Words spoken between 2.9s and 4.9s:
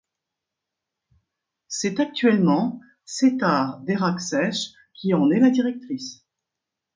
Setare Derakhshesh